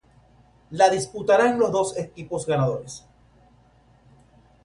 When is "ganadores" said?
2.47-3.05